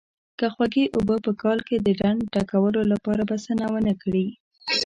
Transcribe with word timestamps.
که 0.39 0.47
خوږې 0.53 0.85
اوبه 0.97 1.15
په 1.25 1.31
کال 1.41 1.59
کې 1.67 1.75
د 1.79 1.87
ډنډ 1.99 2.19
ډکولو 2.33 2.81
لپاره 2.91 3.21
بسنه 3.31 3.65
ونه 3.73 3.93
کړي. 4.01 4.27